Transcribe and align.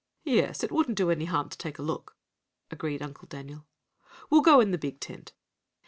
"Yes, 0.25 0.63
it 0.63 0.71
wouldn't 0.71 0.97
do 0.97 1.11
any 1.11 1.25
harm 1.25 1.49
to 1.49 1.57
take 1.59 1.77
a 1.77 1.83
look," 1.83 2.15
agreed 2.71 3.03
Uncle 3.03 3.27
Daniel. 3.27 3.67
"We'll 4.31 4.41
go 4.41 4.59
in 4.59 4.71
the 4.71 4.79
big 4.79 4.99
tent." 4.99 5.33